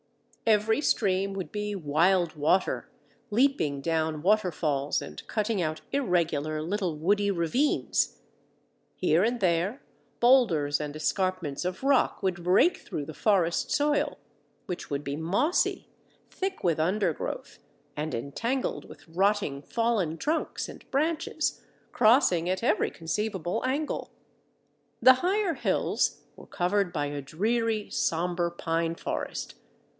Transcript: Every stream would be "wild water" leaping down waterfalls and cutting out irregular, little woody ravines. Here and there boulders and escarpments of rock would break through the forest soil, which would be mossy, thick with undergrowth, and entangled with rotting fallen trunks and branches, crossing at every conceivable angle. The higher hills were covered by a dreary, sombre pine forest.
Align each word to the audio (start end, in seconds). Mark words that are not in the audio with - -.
Every 0.47 0.81
stream 0.81 1.33
would 1.33 1.51
be 1.51 1.75
"wild 1.75 2.35
water" 2.35 2.89
leaping 3.29 3.79
down 3.79 4.23
waterfalls 4.23 4.99
and 5.01 5.25
cutting 5.27 5.61
out 5.61 5.81
irregular, 5.93 6.61
little 6.63 6.97
woody 6.97 7.29
ravines. 7.29 8.17
Here 8.95 9.23
and 9.23 9.39
there 9.39 9.81
boulders 10.19 10.81
and 10.81 10.95
escarpments 10.95 11.63
of 11.63 11.83
rock 11.83 12.23
would 12.23 12.43
break 12.43 12.77
through 12.77 13.05
the 13.05 13.13
forest 13.13 13.69
soil, 13.71 14.17
which 14.65 14.89
would 14.89 15.03
be 15.03 15.15
mossy, 15.15 15.87
thick 16.31 16.63
with 16.63 16.79
undergrowth, 16.79 17.59
and 17.95 18.15
entangled 18.15 18.89
with 18.89 19.07
rotting 19.07 19.61
fallen 19.61 20.17
trunks 20.17 20.67
and 20.67 20.89
branches, 20.89 21.61
crossing 21.93 22.49
at 22.49 22.63
every 22.63 22.89
conceivable 22.89 23.63
angle. 23.63 24.11
The 25.01 25.13
higher 25.21 25.53
hills 25.53 26.23
were 26.35 26.47
covered 26.47 26.91
by 26.91 27.05
a 27.05 27.21
dreary, 27.21 27.89
sombre 27.91 28.49
pine 28.51 28.95
forest. 28.95 29.53